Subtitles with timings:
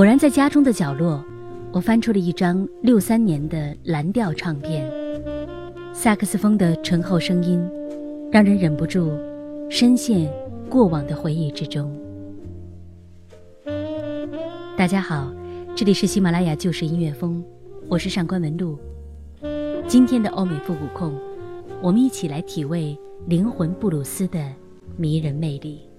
[0.00, 1.22] 偶然在家中的角落，
[1.72, 4.90] 我翻出了一张六三年的蓝调唱片，
[5.92, 7.62] 萨克斯风的醇厚声音，
[8.32, 9.12] 让人忍不住
[9.68, 10.26] 深陷
[10.70, 11.94] 过往的回忆之中。
[14.74, 15.30] 大家好，
[15.76, 17.44] 这里是喜马拉雅旧时音乐风，
[17.86, 18.78] 我是上官文露。
[19.86, 21.12] 今天的欧美复古控，
[21.82, 24.42] 我们一起来体味灵魂布鲁斯的
[24.96, 25.89] 迷人魅力。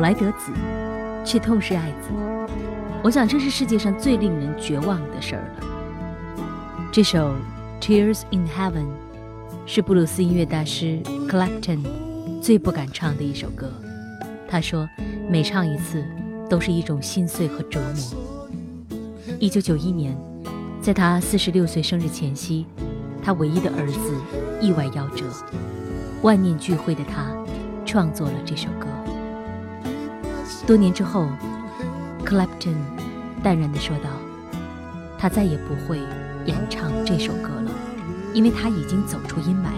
[0.00, 0.50] 老来得子，
[1.26, 2.08] 却痛失爱子。
[3.04, 5.66] 我想这是世界上最令人绝望的事儿了。
[6.90, 7.34] 这首
[7.82, 8.84] 《Tears in Heaven》
[9.66, 11.84] 是布鲁斯音乐大师 Clapton
[12.40, 13.70] 最不敢唱的一首歌。
[14.48, 14.88] 他说，
[15.28, 16.02] 每唱一次
[16.48, 18.46] 都是一种心碎和折磨。
[19.38, 20.16] 一九九一年，
[20.80, 22.64] 在他四十六岁生日前夕，
[23.22, 24.16] 他唯一的儿子
[24.62, 25.26] 意外夭折，
[26.22, 27.30] 万念俱灰的他
[27.84, 28.86] 创作了这首歌。
[30.70, 31.26] 多年之后
[32.24, 32.76] ，Clapton
[33.42, 34.10] 淡然地说道
[35.18, 35.98] ：“他再也不会
[36.46, 37.72] 演唱这首歌了，
[38.32, 39.72] 因为他已经走出阴霾，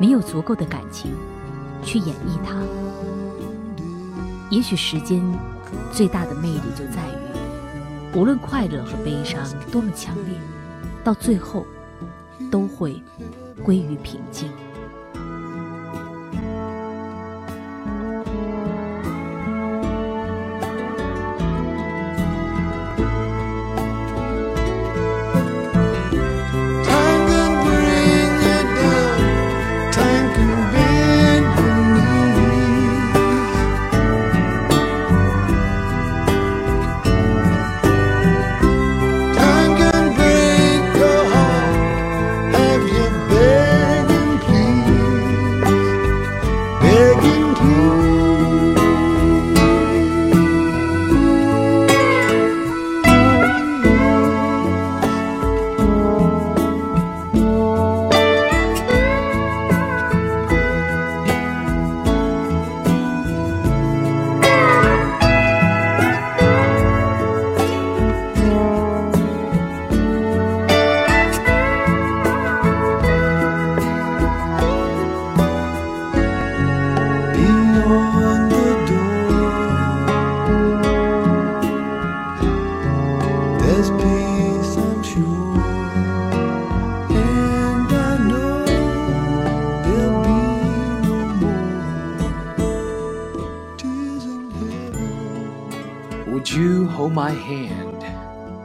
[0.00, 1.12] 没有足够的感情
[1.82, 2.56] 去演绎它。
[4.48, 5.22] 也许时间
[5.92, 7.02] 最大的魅力就在
[8.14, 10.40] 于，无论快乐和悲伤多么强烈，
[11.04, 11.66] 到最后
[12.50, 13.02] 都会
[13.62, 14.50] 归于平静。”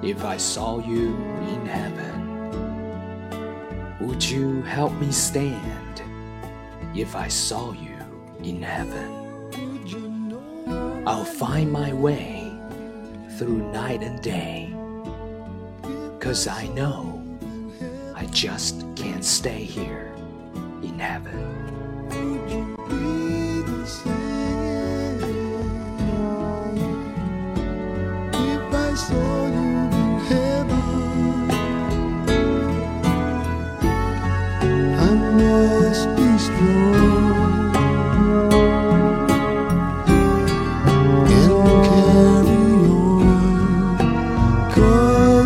[0.04, 1.16] If I saw you
[1.54, 2.22] in heaven?
[4.02, 6.02] Would you help me stand
[6.96, 7.98] if I saw you
[8.44, 9.20] in heaven?
[11.06, 12.52] I'll find my way
[13.38, 14.74] through night and day.
[16.20, 17.24] Cause I know
[18.16, 20.14] I just can't stay here
[20.84, 21.71] in heaven.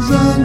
[0.10, 0.44] run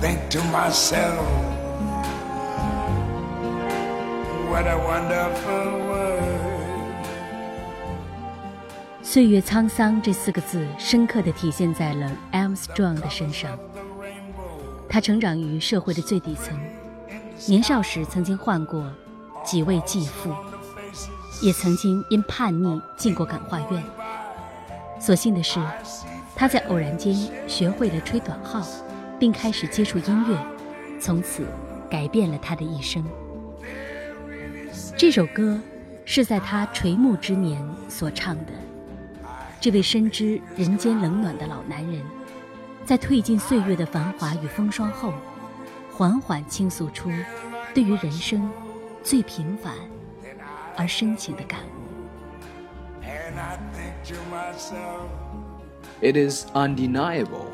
[0.00, 1.26] Think to myself,
[4.50, 6.22] what a wonderful world.
[9.02, 13.58] 岁月沧桑这四个字，深刻地体现在了 Armstrong 的身上。
[14.88, 16.58] 他成长于社会的最底层，
[17.46, 18.84] 年少时曾经患过
[19.44, 20.34] 几位继父，
[21.42, 23.82] 也曾经因叛逆进过感化院。
[25.00, 25.60] 所幸的是，
[26.34, 27.14] 他在偶然间
[27.46, 28.60] 学会了吹短号，
[29.18, 30.38] 并开始接触音乐，
[31.00, 31.46] 从此
[31.90, 33.04] 改变了他的一生。
[34.96, 35.60] 这首歌
[36.04, 38.52] 是在他垂暮之年所唱的。
[39.60, 42.02] 这位深知人间冷暖的老男人，
[42.84, 45.12] 在褪尽岁月的繁华与风霜后，
[45.90, 47.10] 缓缓倾诉出
[47.72, 48.50] 对于人生。
[49.04, 49.74] 最平凡
[50.78, 51.72] 而深情的感悟。
[56.00, 57.50] It is undeniable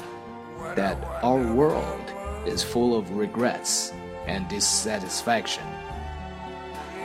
[0.76, 2.04] that our world
[2.46, 3.92] is full of regrets
[4.26, 5.64] and dissatisfaction.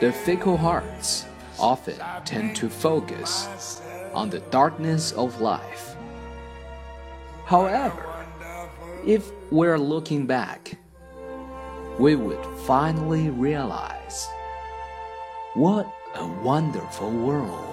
[0.00, 1.26] The fickle hearts
[1.58, 3.82] often tend to focus
[4.12, 5.96] on the darkness of life.
[7.44, 8.06] However,
[9.06, 10.78] if we're looking back,
[11.98, 14.26] we would finally realize
[15.54, 17.65] what a wonderful world.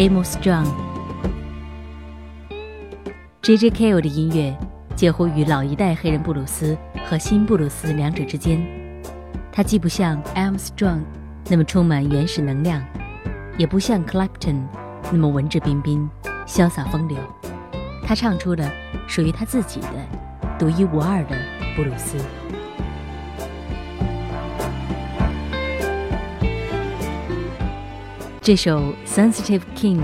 [0.00, 0.66] Amos Strong。
[3.42, 3.70] J.J.
[3.70, 4.56] Cale 的音乐
[4.96, 8.66] 介乎于老一代黑人布鲁斯和新布鲁斯两者之间，
[9.52, 11.00] 它既不像 Amos Strong
[11.50, 12.82] 那么充满原始能量，
[13.58, 14.62] 也不像 Clapton
[15.12, 16.08] 那么文质彬彬、
[16.46, 17.18] 潇洒风流。
[18.02, 18.72] 他唱出了
[19.06, 19.88] 属于他自己的
[20.58, 21.36] 独一无二的
[21.76, 22.16] 布鲁斯。
[28.50, 30.00] 这首《Sensitive King》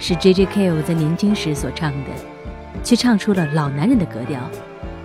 [0.00, 2.10] 是 jjkl 在年轻时所唱的，
[2.82, 4.40] 却唱出了老男人的格调。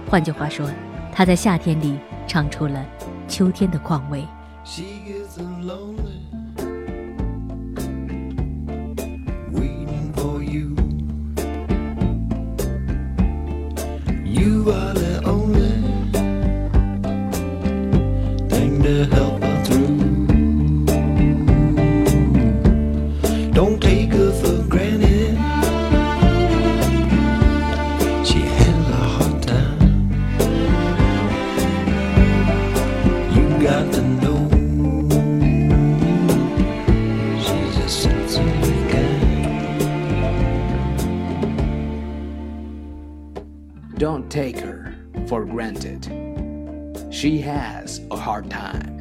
[0.10, 0.67] 换句话说，
[1.13, 2.84] 他在夏天里唱出了
[3.27, 4.25] 秋天的况味。
[19.12, 19.44] Don't
[44.36, 44.94] take her
[45.30, 46.04] for granted.
[47.10, 49.00] She has a hard time.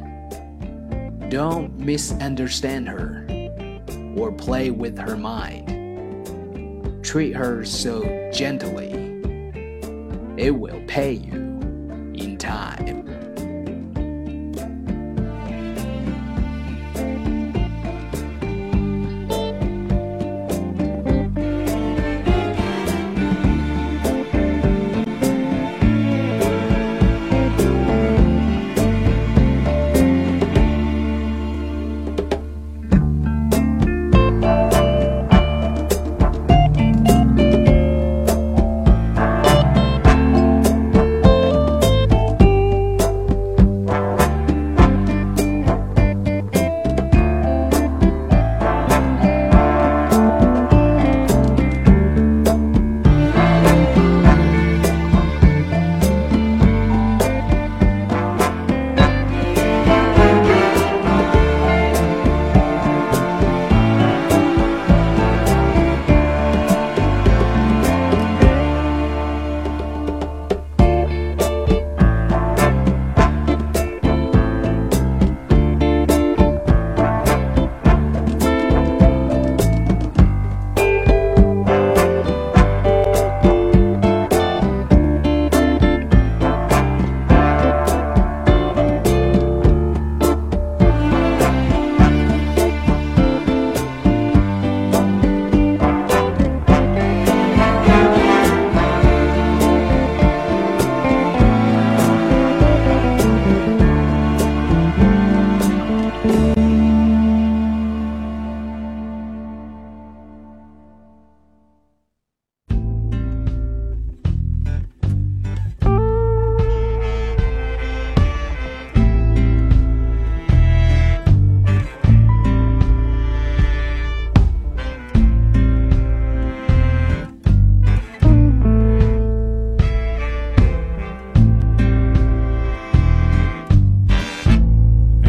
[1.27, 3.27] Don't misunderstand her
[4.15, 7.03] or play with her mind.
[7.03, 8.93] Treat her so gently.
[10.37, 11.59] It will pay you
[12.15, 13.04] in time.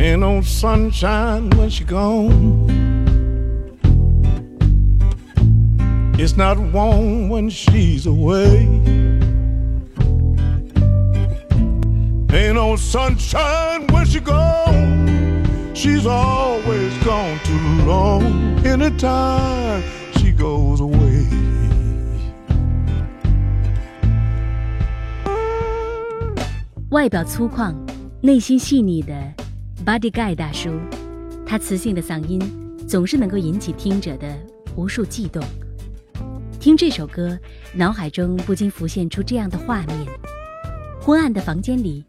[0.05, 2.67] ain't no sunshine when she gone.
[6.17, 8.67] It's not warm when she's away.
[12.33, 15.73] Ain't no sunshine when she gone.
[15.73, 18.65] She's always gone too long.
[18.65, 19.83] Anytime
[20.17, 21.27] she goes away.
[26.91, 27.73] 外表粗犷、
[28.21, 29.13] 内心细腻的
[29.86, 30.80] Buddy Guy 大叔，
[31.46, 32.42] 他磁性的嗓音
[32.88, 34.36] 总是能够引起听者的
[34.74, 35.40] 无数悸动。
[36.58, 37.38] 听这首歌，
[37.72, 39.96] 脑海中不禁浮现出这样的画面：
[41.00, 42.04] 昏暗的房间里，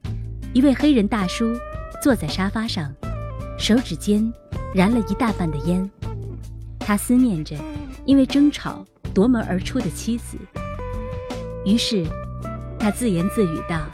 [0.54, 1.56] 一位黑人大叔
[2.02, 2.92] 坐在沙发上，
[3.60, 4.34] 手指间
[4.74, 5.88] 燃了一大半的烟。
[6.80, 7.56] 他思念着
[8.06, 10.36] 因为争吵夺门而出的妻子，
[11.64, 12.04] 于是
[12.80, 13.86] 他自言自语道。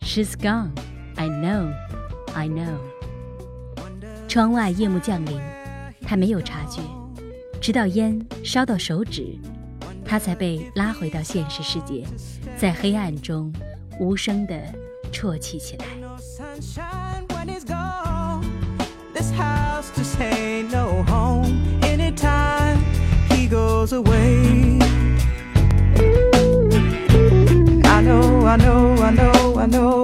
[0.00, 0.70] She's gone.
[1.14, 1.72] I know.
[2.34, 2.78] I know.
[4.28, 5.40] 窗外夜幕降临，
[6.02, 6.82] 他没有察觉，
[7.60, 9.38] 直到烟烧到手指，
[10.04, 12.04] 他才被拉回到现实世界，
[12.58, 13.52] 在黑暗中
[14.00, 14.54] 无声地
[15.12, 15.84] 啜泣起来。
[16.00, 18.44] no sunshine when he's gone.
[19.14, 22.78] This house just ain't no home anytime.
[23.44, 24.78] he goes away.
[27.84, 30.03] I know, I know, I know, I know,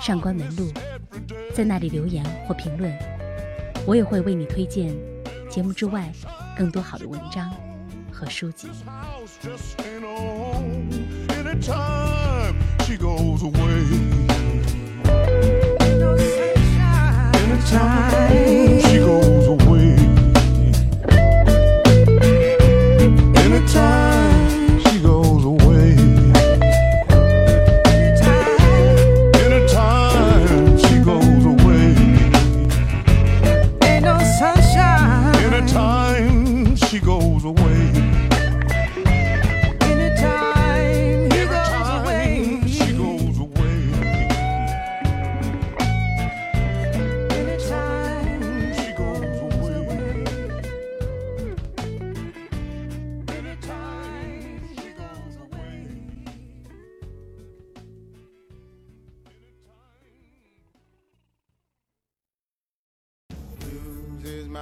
[0.00, 0.72] 上官门路”，
[1.54, 2.92] 在那里留言或评论，
[3.86, 4.94] 我也会为你推荐
[5.50, 6.10] 节目之外
[6.56, 7.50] 更多好的文章
[8.12, 8.68] 和书籍。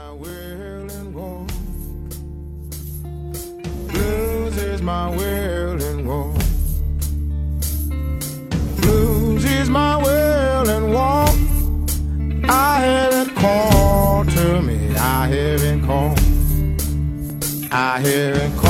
[0.07, 1.47] My world and war.
[3.89, 6.33] Blues is my world and war.
[8.83, 11.27] Blues is my world and war.
[12.49, 14.95] I hear it call to me.
[14.97, 16.15] I hear it call.
[17.73, 18.66] I hear it call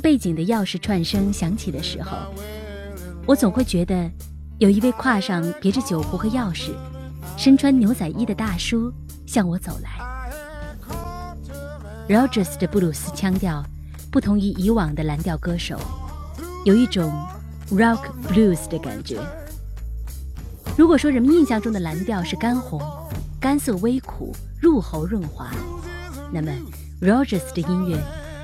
[0.00, 2.16] 背景的钥匙串声响起的时候，
[3.26, 4.10] 我总会觉得
[4.58, 6.70] 有一位挎上别着酒壶和钥匙、
[7.36, 8.92] 身穿牛仔衣的大叔
[9.26, 9.90] 向我走来。
[12.08, 13.64] Rogers 的布鲁斯腔调
[14.10, 15.78] 不同于以往的蓝调歌手，
[16.64, 17.12] 有一种
[17.70, 19.20] rock blues 的感觉。
[20.76, 22.80] 如果说人们印象中的蓝调是干红、
[23.40, 25.50] 干涩微苦、入喉润滑，
[26.32, 26.50] 那么
[27.00, 27.98] Rogers 的音乐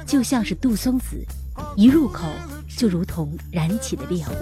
[0.07, 1.25] 就像是杜松子，
[1.77, 2.27] 一入口
[2.75, 4.35] 就如同燃起的烈火。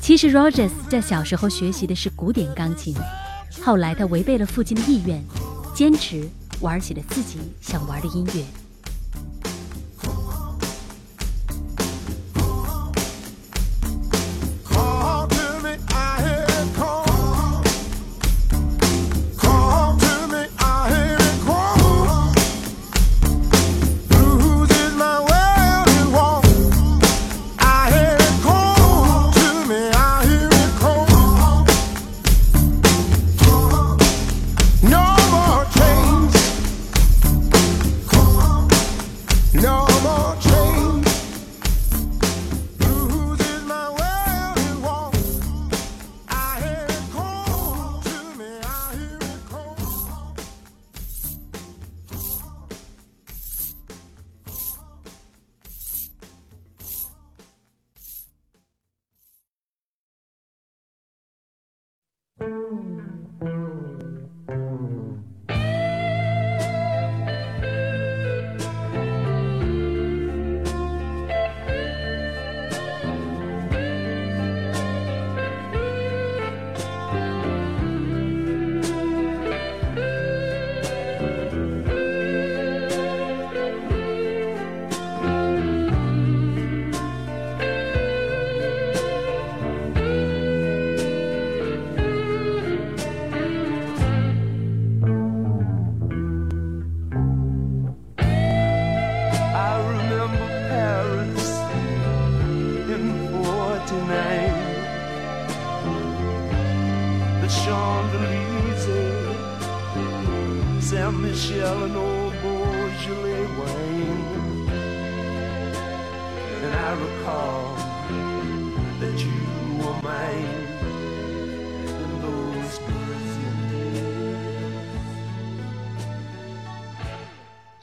[0.00, 2.96] 其实 Rogers 在小时候学习的是古典钢琴，
[3.62, 5.22] 后来他违背了父亲的意愿，
[5.74, 6.26] 坚持
[6.60, 8.42] 玩起了自己想玩的音乐。
[39.52, 39.79] No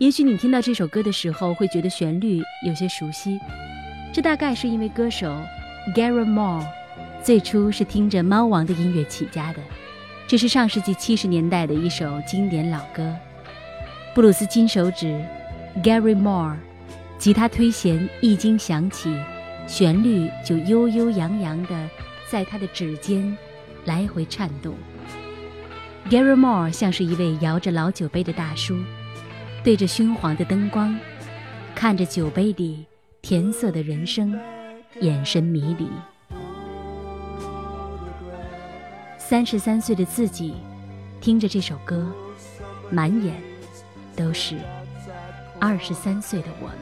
[0.08, 3.38] 也许你听到这首歌的时候会觉得旋律有些熟悉，
[4.14, 5.28] 这大概是因为歌手
[5.94, 6.66] Gary Moore
[7.22, 9.60] 最初是听着猫王的音乐起家的。
[10.26, 13.14] 这是上世纪七十年代的一首经典老歌，
[14.16, 15.22] 布鲁斯金手指
[15.84, 16.56] Gary Moore，
[17.18, 19.14] 吉他推弦一经响起，
[19.68, 21.90] 旋律就悠悠扬扬地
[22.32, 23.38] 在他的指尖
[23.84, 24.74] 来回颤动。
[26.10, 28.78] Gary Moore 像是一位摇着老酒杯的大叔，
[29.68, 30.98] 对着熏黄的灯光，
[31.76, 32.86] 看着酒杯里
[33.22, 34.34] 甜涩的人生，
[35.02, 35.90] 眼神迷离。
[39.18, 40.54] 三十三岁的自己，
[41.20, 42.10] 听着这首歌，
[42.90, 43.36] 满眼
[44.16, 44.56] 都是
[45.60, 46.78] 二十三岁的我们。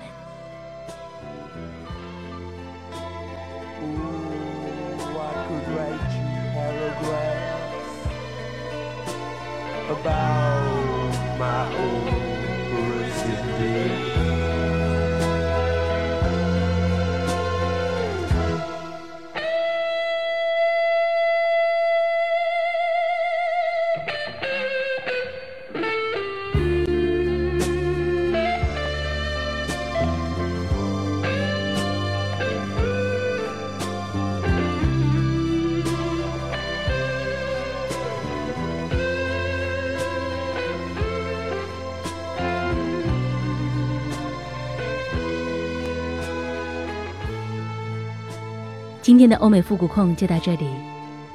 [49.06, 50.65] 今天的欧美复古控就到这里，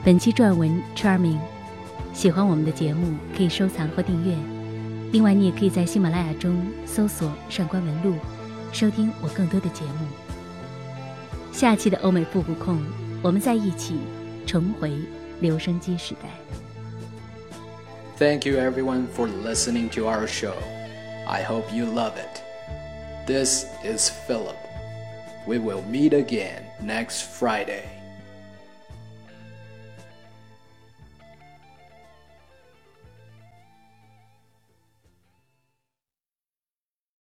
[0.04, 1.38] 本期撰文 Charming。
[2.12, 4.36] 喜欢我们的节目，可以收藏或订阅。
[5.12, 8.16] 另外，你也可以在喜马拉雅中搜索“上官文露”，
[8.74, 10.08] 收听我更多的节目。
[11.52, 12.76] 下期的欧美复古控，
[13.22, 14.00] 我们在一起
[14.44, 14.90] 重回
[15.38, 16.28] 留声机时代。
[18.18, 20.54] Thank you everyone for listening to our show.
[21.24, 22.42] I hope you love it.
[23.28, 24.56] This is Philip.
[25.46, 27.99] We will meet again next Friday.